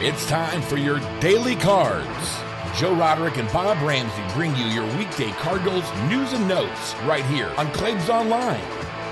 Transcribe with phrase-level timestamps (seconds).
[0.00, 2.38] It's time for your daily cards.
[2.78, 7.52] Joe Roderick and Bob Ramsey bring you your weekday Cardinals news and notes right here
[7.56, 8.62] on Claims Online.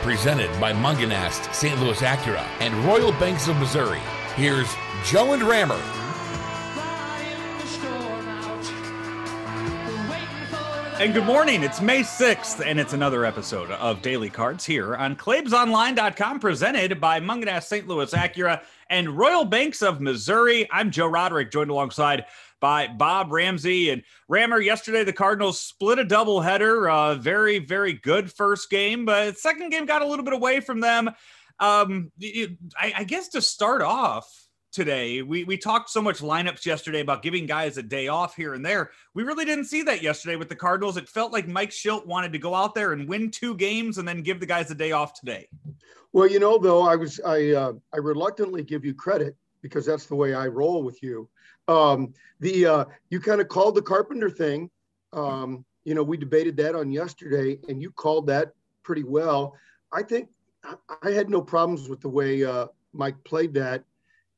[0.02, 1.80] Presented by Mungenast, St.
[1.80, 3.98] Louis Acura, and Royal Banks of Missouri.
[4.36, 4.72] Here's
[5.04, 6.05] Joe and Rammer.
[11.06, 11.62] And good morning.
[11.62, 17.20] It's May 6th, and it's another episode of Daily Cards here on ClaibsOnline.com, presented by
[17.20, 17.86] Mungenast St.
[17.86, 20.66] Louis Acura and Royal Banks of Missouri.
[20.72, 22.24] I'm Joe Roderick, joined alongside
[22.58, 24.60] by Bob Ramsey and Rammer.
[24.60, 26.92] Yesterday, the Cardinals split a doubleheader.
[26.92, 30.80] Uh, very, very good first game, but second game got a little bit away from
[30.80, 31.08] them.
[31.60, 32.10] Um,
[32.76, 34.45] I, I guess to start off,
[34.76, 35.22] today.
[35.22, 38.64] We we talked so much lineups yesterday about giving guys a day off here and
[38.64, 38.90] there.
[39.14, 40.98] We really didn't see that yesterday with the Cardinals.
[40.98, 44.06] It felt like Mike Shildt wanted to go out there and win two games and
[44.06, 45.48] then give the guys a day off today.
[46.12, 50.04] Well, you know, though, I was I uh, I reluctantly give you credit because that's
[50.04, 51.26] the way I roll with you.
[51.68, 54.70] Um, the uh, you kind of called the Carpenter thing.
[55.14, 59.56] Um, you know, we debated that on yesterday, and you called that pretty well.
[59.90, 60.28] I think
[61.02, 63.82] I had no problems with the way uh, Mike played that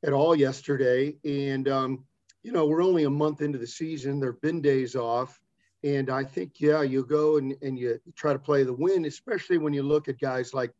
[0.04, 2.04] at all yesterday, and um,
[2.42, 4.20] you know, we're only a month into the season.
[4.20, 5.40] There've been days off.
[5.84, 9.58] And I think, yeah, you go and, and you try to play the win, especially
[9.58, 10.72] when you look at guys like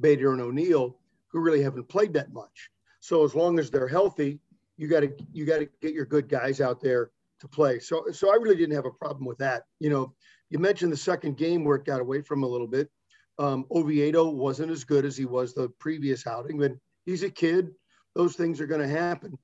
[0.00, 0.96] Bader and O'Neill,
[1.28, 2.70] who really haven't played that much.
[3.00, 4.40] So as long as they're healthy,
[4.76, 7.78] you got to you got to get your good guys out there to play.
[7.78, 9.64] So so I really didn't have a problem with that.
[9.80, 10.14] You know,
[10.50, 12.90] you mentioned the second game where it got away from a little bit.
[13.38, 16.72] Um, Oviedo wasn't as good as he was the previous outing, but
[17.04, 17.72] he's a kid.
[18.14, 19.38] Those things are going to happen.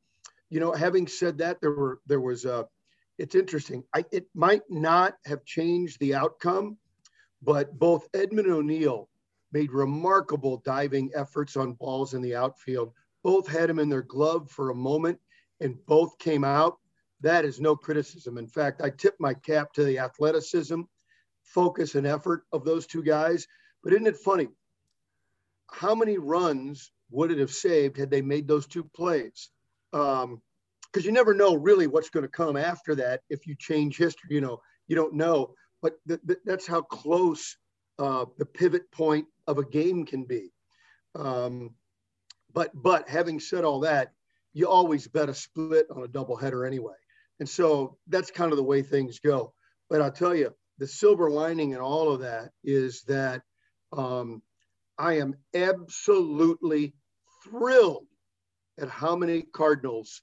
[0.48, 2.66] You know, having said that, there were there was a.
[3.18, 3.84] It's interesting.
[3.94, 6.78] I, it might not have changed the outcome,
[7.42, 9.08] but both Edman O'Neill
[9.52, 12.92] made remarkable diving efforts on balls in the outfield.
[13.22, 15.18] Both had him in their glove for a moment
[15.60, 16.78] and both came out.
[17.20, 18.38] That is no criticism.
[18.38, 20.80] In fact, I tip my cap to the athleticism,
[21.42, 23.46] focus, and effort of those two guys.
[23.82, 24.48] But isn't it funny?
[25.70, 29.50] How many runs would it have saved had they made those two plays?
[29.92, 30.40] Because um,
[30.94, 34.34] you never know really what's going to come after that if you change history.
[34.34, 35.54] You know, you don't know.
[35.82, 37.56] But th- th- that's how close
[37.98, 40.52] uh, the pivot point of a game can be.
[41.14, 41.74] Um,
[42.52, 44.12] but but having said all that,
[44.52, 46.94] you always bet a split on a doubleheader anyway,
[47.38, 49.54] and so that's kind of the way things go.
[49.88, 53.42] But I'll tell you, the silver lining in all of that is that
[53.92, 54.42] um,
[54.98, 56.94] I am absolutely
[57.50, 58.06] thrilled
[58.78, 60.22] at how many Cardinals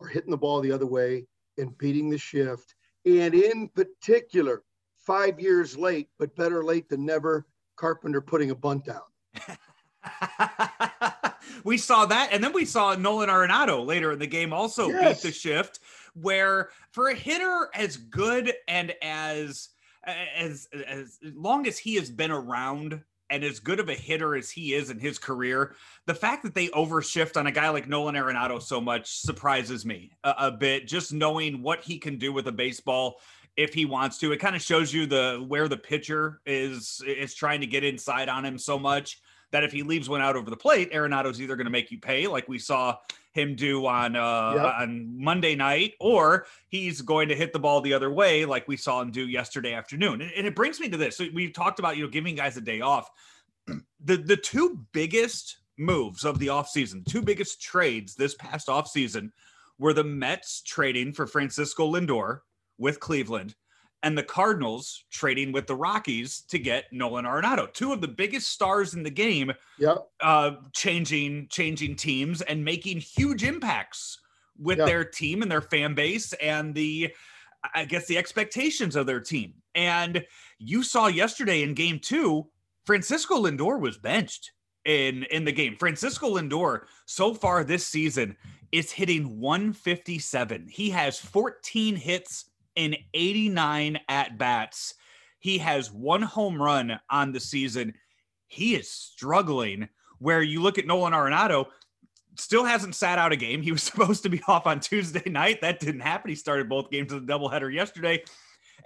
[0.00, 1.26] are hitting the ball the other way
[1.58, 2.74] and beating the shift,
[3.06, 4.62] and in particular,
[4.96, 7.46] five years late, but better late than never.
[7.76, 9.02] Carpenter putting a bunt down.
[11.64, 15.22] we saw that, and then we saw Nolan Arenado later in the game also yes.
[15.22, 15.80] beat the shift.
[16.14, 19.68] Where for a hitter as good and as
[20.04, 24.50] as as long as he has been around and as good of a hitter as
[24.50, 25.74] he is in his career,
[26.06, 30.12] the fact that they overshift on a guy like Nolan Arenado so much surprises me
[30.24, 30.86] a, a, bit.
[30.86, 33.20] Just knowing what he can do with a baseball
[33.56, 34.32] if he wants to.
[34.32, 38.28] It kind of shows you the where the pitcher is is trying to get inside
[38.28, 39.20] on him so much
[39.52, 41.98] that if he leaves one out over the plate, Arenado's either going to make you
[41.98, 42.96] pay, like we saw
[43.36, 44.74] him do on uh, yep.
[44.80, 48.76] on Monday night, or he's going to hit the ball the other way, like we
[48.76, 50.22] saw him do yesterday afternoon.
[50.22, 52.56] And, and it brings me to this: so we've talked about you know giving guys
[52.56, 53.10] a day off.
[54.04, 59.30] The the two biggest moves of the offseason, two biggest trades this past offseason
[59.78, 62.40] were the Mets trading for Francisco Lindor
[62.78, 63.54] with Cleveland
[64.06, 68.52] and the Cardinals trading with the Rockies to get Nolan Arenado, two of the biggest
[68.52, 70.06] stars in the game, yep.
[70.20, 74.20] uh, changing changing teams and making huge impacts
[74.56, 74.86] with yep.
[74.86, 77.12] their team and their fan base and the
[77.74, 79.54] I guess the expectations of their team.
[79.74, 80.24] And
[80.60, 82.46] you saw yesterday in game 2,
[82.84, 84.52] Francisco Lindor was benched
[84.84, 85.74] in in the game.
[85.80, 88.36] Francisco Lindor so far this season
[88.70, 90.68] is hitting 157.
[90.70, 92.44] He has 14 hits
[92.76, 94.94] in 89 at bats.
[95.38, 97.94] He has one home run on the season.
[98.46, 99.88] He is struggling.
[100.18, 101.66] Where you look at Nolan Arenado,
[102.36, 103.62] still hasn't sat out a game.
[103.62, 105.60] He was supposed to be off on Tuesday night.
[105.60, 106.30] That didn't happen.
[106.30, 108.22] He started both games of the doubleheader yesterday.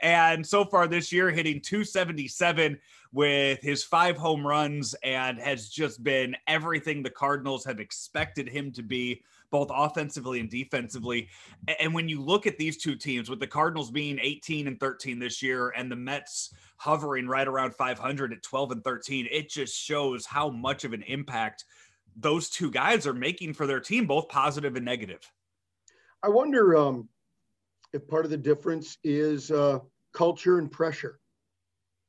[0.03, 2.79] And so far this year, hitting 277
[3.13, 8.73] with his five home runs and has just been everything the Cardinals have expected him
[8.73, 11.29] to be both offensively and defensively.
[11.81, 15.19] And when you look at these two teams, with the Cardinals being 18 and 13
[15.19, 19.77] this year and the Mets hovering right around 500 at 12 and 13, it just
[19.77, 21.65] shows how much of an impact
[22.17, 25.21] those two guys are making for their team, both positive and negative.
[26.23, 27.09] I wonder um,
[27.93, 29.79] if part of the difference is uh,
[30.13, 31.19] culture and pressure,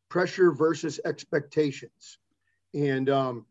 [0.09, 2.19] pressure versus expectations.
[2.73, 3.45] And um,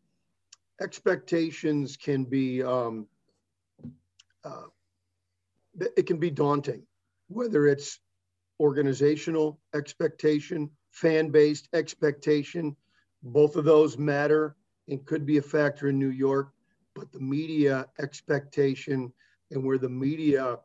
[0.81, 3.07] expectations can be, um,
[4.43, 4.67] uh,
[5.97, 6.83] it can be daunting,
[7.27, 7.99] whether it's
[8.59, 12.75] organizational expectation, fan based expectation.
[13.23, 14.55] Both of those matter
[14.87, 16.51] and could be a factor in New York,
[16.95, 19.11] but the media expectation
[19.51, 20.57] and where the media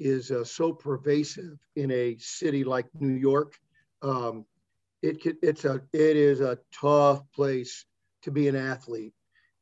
[0.00, 3.54] is uh, so pervasive in a city like New York,
[4.02, 4.46] um,
[5.02, 7.84] it could, it's a it is a tough place
[8.22, 9.14] to be an athlete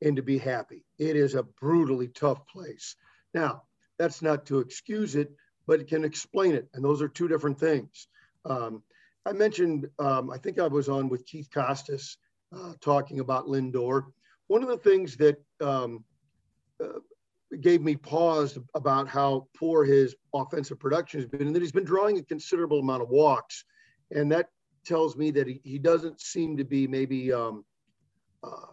[0.02, 0.85] and to be happy.
[0.99, 2.96] It is a brutally tough place.
[3.35, 3.62] Now,
[3.99, 5.31] that's not to excuse it,
[5.67, 8.08] but it can explain it, and those are two different things.
[8.44, 8.82] Um,
[9.26, 12.17] I mentioned, um, I think I was on with Keith Costas
[12.56, 14.06] uh, talking about Lindor.
[14.46, 16.05] One of the things that um,
[16.82, 17.00] uh,
[17.60, 21.84] gave me pause about how poor his offensive production has been, and that he's been
[21.84, 23.64] drawing a considerable amount of walks,
[24.10, 24.48] and that
[24.84, 27.64] tells me that he, he doesn't seem to be maybe, um,
[28.42, 28.66] uh,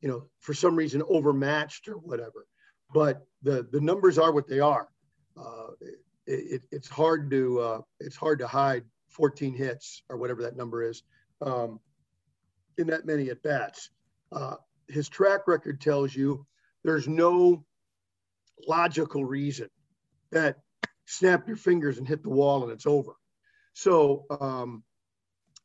[0.00, 2.46] you know, for some reason overmatched or whatever.
[2.92, 4.88] But the the numbers are what they are.
[5.36, 10.42] Uh, it, it, it's hard to uh, it's hard to hide 14 hits or whatever
[10.42, 11.02] that number is
[11.40, 11.80] um,
[12.78, 13.90] in that many at bats.
[14.32, 14.56] Uh,
[14.88, 16.46] his track record tells you
[16.84, 17.64] there's no
[18.68, 19.68] logical reason
[20.32, 20.56] that
[21.06, 23.12] snap your fingers and hit the wall and it's over.
[23.72, 24.84] So um,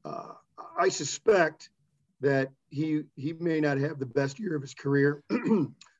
[0.03, 0.33] uh,
[0.79, 1.69] I suspect
[2.21, 5.23] that he he may not have the best year of his career,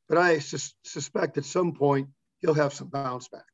[0.10, 2.08] but I sus- suspect at some point
[2.40, 3.46] he'll have some bounce back.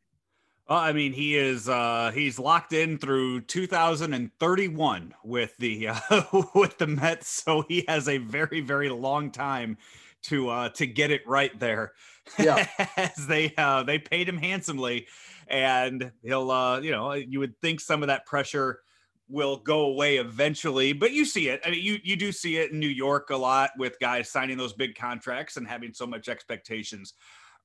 [0.69, 6.23] Well, I mean, he is uh, he's locked in through 2031 with the uh,
[6.55, 9.77] with the Mets, so he has a very very long time
[10.23, 11.93] to uh, to get it right there.
[12.39, 15.07] Yeah, as they uh, they paid him handsomely,
[15.47, 18.81] and he'll uh, you know you would think some of that pressure
[19.29, 21.61] will go away eventually, but you see it.
[21.65, 24.57] I mean, you you do see it in New York a lot with guys signing
[24.57, 27.13] those big contracts and having so much expectations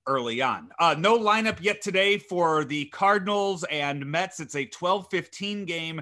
[0.07, 0.71] early on.
[0.79, 4.39] Uh, no lineup yet today for the Cardinals and Mets.
[4.39, 6.01] It's a 12-15 game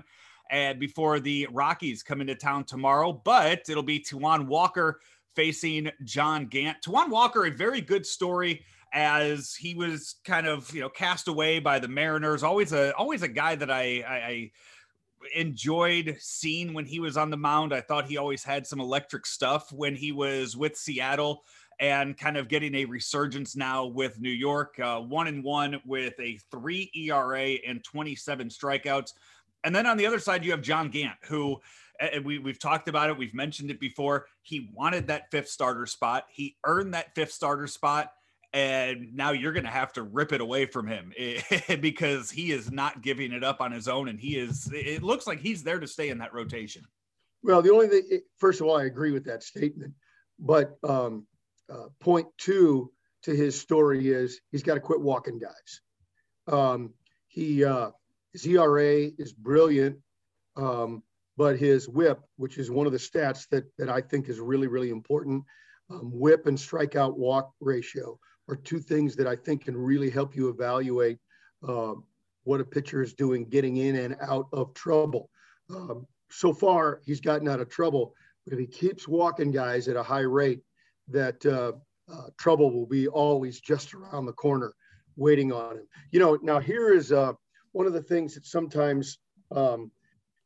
[0.50, 5.00] and before the Rockies come into town tomorrow, but it'll be Taijuan Walker
[5.34, 6.78] facing John Gant.
[6.82, 11.58] Taijuan Walker, a very good story as he was kind of you know cast away
[11.58, 12.42] by the Mariners.
[12.42, 14.50] Always a always a guy that I, I, I
[15.34, 17.74] enjoyed seeing when he was on the mound.
[17.74, 21.44] I thought he always had some electric stuff when he was with Seattle
[21.80, 26.14] and kind of getting a resurgence now with New York, uh, one and one with
[26.20, 29.12] a three ERA and 27 strikeouts.
[29.64, 31.60] And then on the other side, you have John Gant, who
[32.00, 33.16] and we, we've talked about it.
[33.16, 34.26] We've mentioned it before.
[34.42, 36.26] He wanted that fifth starter spot.
[36.30, 38.12] He earned that fifth starter spot.
[38.52, 41.12] And now you're going to have to rip it away from him
[41.80, 44.08] because he is not giving it up on his own.
[44.08, 46.84] And he is, it looks like he's there to stay in that rotation.
[47.42, 49.92] Well, the only thing, first of all, I agree with that statement.
[50.38, 51.26] But um,
[51.72, 52.92] uh, point two
[53.22, 55.80] to his story is he's got to quit walking guys.
[56.46, 56.94] Um,
[57.26, 57.90] he, uh,
[58.32, 59.98] his ERA is brilliant.
[60.56, 61.02] Um,
[61.36, 64.66] but his whip, which is one of the stats that, that I think is really,
[64.66, 65.44] really important,
[65.90, 70.36] um, whip and strikeout walk ratio are two things that I think can really help
[70.36, 71.18] you evaluate
[71.66, 71.94] uh,
[72.44, 75.30] what a pitcher is doing getting in and out of trouble.
[75.70, 79.96] Um, so far, he's gotten out of trouble, but if he keeps walking guys at
[79.96, 80.60] a high rate,
[81.08, 81.72] that uh,
[82.12, 84.74] uh, trouble will be always just around the corner
[85.16, 85.86] waiting on him.
[86.10, 87.32] You know, now here is uh,
[87.72, 89.18] one of the things that sometimes
[89.50, 89.90] um,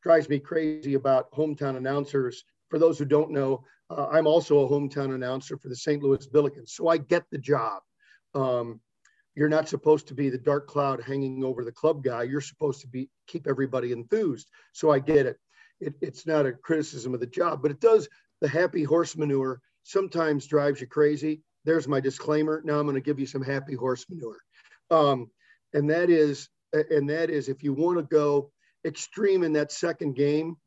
[0.01, 2.43] drives me crazy about hometown announcers.
[2.69, 6.03] For those who don't know, uh, I'm also a hometown announcer for the St.
[6.03, 7.81] Louis Billikens, so I get the job.
[8.35, 8.79] Um,
[9.35, 12.23] you're not supposed to be the dark cloud hanging over the club guy.
[12.23, 14.49] You're supposed to be keep everybody enthused.
[14.73, 15.37] So I get it.
[15.79, 15.93] it.
[16.01, 18.07] It's not a criticism of the job, but it does.
[18.41, 21.41] The happy horse manure sometimes drives you crazy.
[21.65, 22.61] There's my disclaimer.
[22.63, 24.39] Now I'm going to give you some happy horse manure,
[24.91, 25.29] um,
[25.73, 28.51] and that is, and that is, if you want to go
[28.85, 30.57] extreme in that second game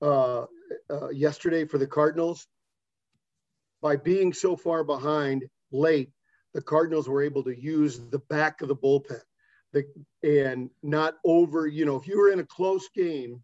[0.00, 0.44] uh,
[0.90, 2.46] uh, yesterday for the Cardinals.
[3.80, 6.10] By being so far behind late,
[6.54, 9.20] the Cardinals were able to use the back of the bullpen
[9.72, 9.84] the,
[10.22, 13.42] and not over, you know, if you were in a close game,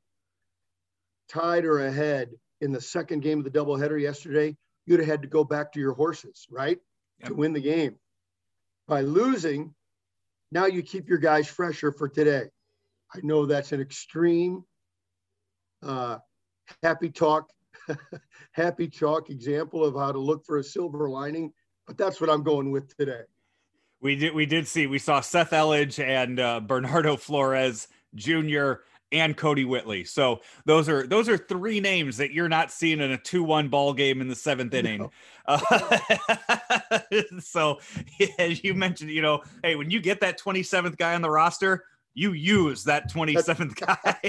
[1.28, 2.30] tied or ahead
[2.60, 4.56] in the second game of the doubleheader yesterday,
[4.86, 6.78] you'd have had to go back to your horses, right?
[7.20, 7.28] Yep.
[7.28, 7.96] To win the game.
[8.86, 9.74] By losing,
[10.50, 12.44] now you keep your guys fresher for today.
[13.14, 14.64] I know that's an extreme
[15.82, 16.18] uh,
[16.82, 17.50] happy talk,
[18.52, 21.52] happy talk example of how to look for a silver lining,
[21.86, 23.22] but that's what I'm going with today.
[24.00, 24.34] We did.
[24.34, 24.86] We did see.
[24.86, 28.74] We saw Seth Elledge and uh, Bernardo Flores Jr.
[29.10, 30.04] and Kodi Whitley.
[30.04, 33.92] So those are those are three names that you're not seeing in a two-one ball
[33.92, 35.00] game in the seventh inning.
[35.00, 35.10] No.
[35.48, 35.58] Uh,
[37.40, 37.78] so
[38.38, 41.84] as you mentioned, you know, hey, when you get that 27th guy on the roster,
[42.18, 44.20] you use that 27th guy.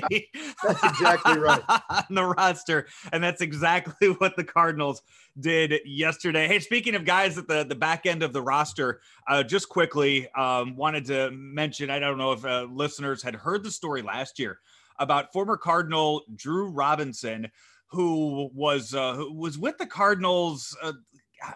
[0.63, 1.61] that's exactly right.
[1.89, 2.87] on the roster.
[3.11, 5.01] And that's exactly what the Cardinals
[5.39, 6.47] did yesterday.
[6.47, 10.29] Hey, speaking of guys at the, the back end of the roster, uh, just quickly
[10.33, 14.37] um, wanted to mention I don't know if uh, listeners had heard the story last
[14.37, 14.59] year
[14.99, 17.49] about former Cardinal Drew Robinson.
[17.87, 20.93] Who was uh, who was with the Cardinals uh,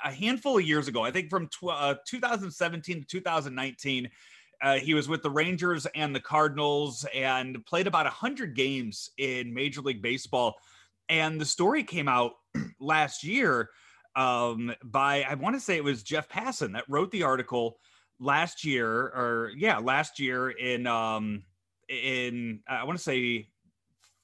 [0.04, 1.04] a handful of years ago?
[1.04, 4.10] I think from tw- uh, 2017 to 2019
[4.64, 9.54] uh, he was with the Rangers and the Cardinals and played about 100 games in
[9.54, 10.56] Major League Baseball.
[11.10, 12.32] And the story came out
[12.80, 13.70] last year
[14.16, 17.78] um, by, I want to say it was Jeff Passan that wrote the article
[18.22, 21.44] last year, or yeah, last year in, um,
[21.90, 23.50] in, I want to say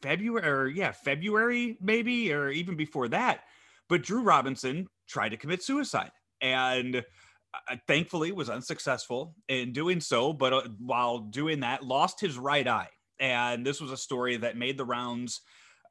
[0.01, 3.41] February, or yeah, February maybe, or even before that.
[3.89, 6.11] But Drew Robinson tried to commit suicide.
[6.39, 7.03] And
[7.87, 12.89] thankfully was unsuccessful in doing so but uh, while doing that lost his right eye.
[13.19, 15.41] And this was a story that made the rounds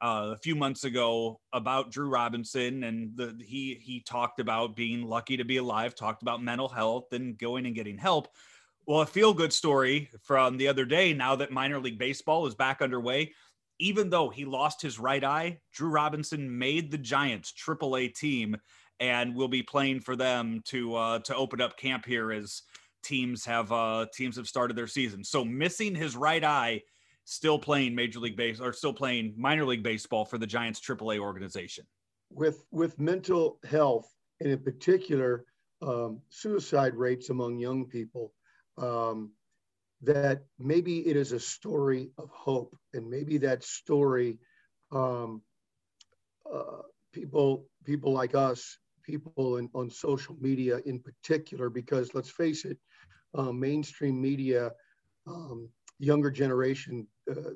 [0.01, 5.03] uh, a few months ago about Drew Robinson and the he he talked about being
[5.03, 8.29] lucky to be alive talked about mental health and going and getting help.
[8.87, 12.55] Well a feel good story from the other day now that minor league baseball is
[12.55, 13.33] back underway
[13.81, 18.55] even though he lost his right eye Drew Robinson made the Giants AAA team
[18.99, 22.63] and we'll be playing for them to uh, to open up camp here as
[23.03, 25.23] teams have uh, teams have started their season.
[25.23, 26.81] So missing his right eye,
[27.25, 31.19] still playing Major League Base or still playing minor league baseball for the Giants AAA
[31.19, 31.85] organization.
[32.31, 35.45] With with mental health and in particular
[35.81, 38.33] um, suicide rates among young people,
[38.77, 39.31] um,
[40.01, 44.39] that maybe it is a story of hope, and maybe that story.
[44.91, 45.41] Um,
[46.51, 48.77] uh, people people like us
[49.09, 52.77] people in, on social media in particular, because let's face it,
[53.33, 54.71] uh, mainstream media,
[55.27, 57.51] um, younger generation uh,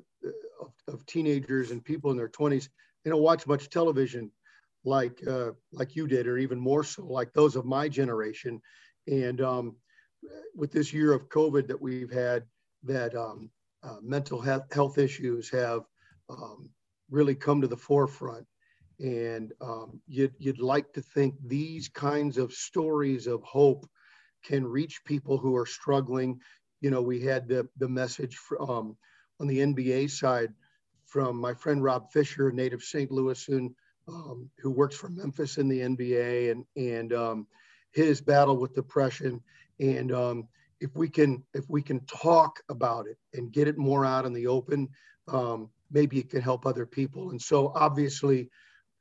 [0.60, 2.68] of, of, teenagers and people in their 20s,
[3.02, 4.30] they don't watch much television
[4.84, 8.60] like uh, like you did, or even more so like those of my generation.
[9.06, 9.76] And um,
[10.54, 12.44] with this year of COVID that we've had,
[12.82, 13.50] that um,
[13.82, 15.82] uh, mental health, health issues have
[16.28, 16.68] um,
[17.10, 18.46] really come to the forefront.
[19.00, 23.86] And um, you'd, you'd like to think these kinds of stories of hope
[24.44, 26.40] can reach people who are struggling.
[26.80, 28.96] You know, we had the, the message from, um,
[29.40, 30.52] on the NBA side
[31.06, 33.10] from my friend Rob Fisher, native St.
[33.10, 33.74] Louisan,
[34.08, 37.46] um, who works for Memphis in the NBA, and and um,
[37.92, 39.40] his battle with depression.
[39.80, 40.48] And um,
[40.80, 44.32] if we can if we can talk about it and get it more out in
[44.32, 44.88] the open,
[45.28, 47.30] um, maybe it can help other people.
[47.30, 48.50] And so obviously,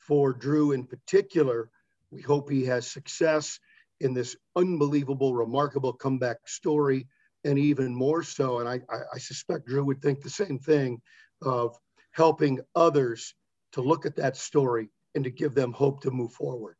[0.07, 1.69] for Drew in particular.
[2.11, 3.59] We hope he has success
[3.99, 7.07] in this unbelievable, remarkable comeback story,
[7.45, 8.59] and even more so.
[8.59, 8.81] And I,
[9.13, 11.01] I, suspect Drew would think the same thing
[11.41, 11.75] of
[12.11, 13.33] helping others
[13.73, 16.75] to look at that story and to give them hope to move forward.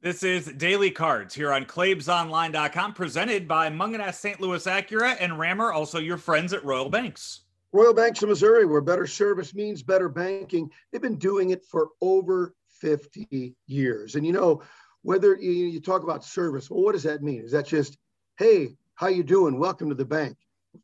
[0.00, 4.40] This is Daily Cards here on ClaibsOnline.com, presented by Mungenast St.
[4.40, 7.41] Louis Acura and Rammer, also your friends at Royal Banks.
[7.74, 10.70] Royal Banks of Missouri, where better service means better banking.
[10.90, 14.14] They've been doing it for over 50 years.
[14.14, 14.62] And you know,
[15.00, 17.42] whether you, talk about service, well, what does that mean?
[17.42, 17.96] Is that just,
[18.38, 19.58] hey, how you doing?
[19.58, 20.36] Welcome to the bank.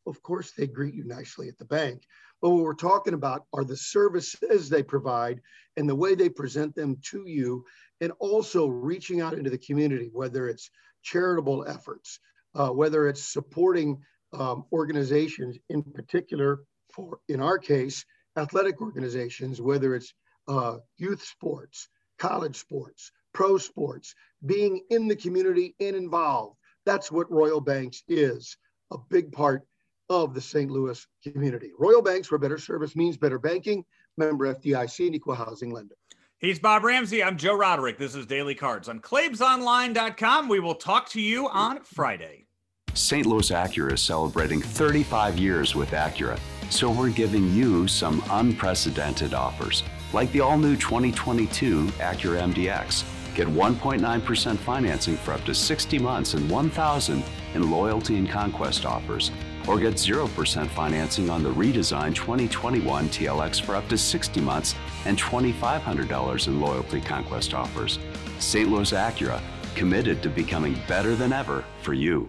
[0.07, 2.05] Of course, they greet you nicely at the bank.
[2.41, 5.43] But what we're talking about are the services they provide
[5.77, 7.65] and the way they present them to you,
[8.01, 10.71] and also reaching out into the community, whether it's
[11.03, 12.19] charitable efforts,
[12.55, 14.01] uh, whether it's supporting
[14.33, 16.61] um, organizations, in particular
[16.93, 18.05] for, in our case,
[18.37, 20.15] athletic organizations, whether it's
[20.47, 24.15] uh, youth sports, college sports, pro sports,
[24.47, 26.57] being in the community and involved.
[26.87, 28.57] That's what Royal Banks is,
[28.93, 29.67] a big part
[30.11, 30.71] of the St.
[30.71, 31.71] Louis community.
[31.79, 33.85] Royal Banks, where better service means better banking,
[34.17, 35.95] member FDIC and equal housing lender.
[36.41, 37.23] He's Bob Ramsey.
[37.23, 37.99] I'm Joe Roderick.
[37.99, 40.49] This is Daily Cards on ClaibsOnline.com.
[40.49, 42.47] We will talk to you on Friday.
[42.95, 43.27] St.
[43.27, 46.39] Louis Acura is celebrating 35 years with Acura,
[46.71, 49.83] so we're giving you some unprecedented offers,
[50.13, 53.05] like the all new 2022 Acura MDX.
[53.35, 57.23] Get 1.9% financing for up to 60 months and 1000
[57.55, 59.31] in loyalty and conquest offers,
[59.67, 65.19] or get 0% financing on the redesigned 2021 TLX for up to 60 months and
[65.19, 67.99] $2,500 in loyalty conquest offers.
[68.39, 68.69] St.
[68.69, 69.41] Louis Acura,
[69.75, 72.29] committed to becoming better than ever for you.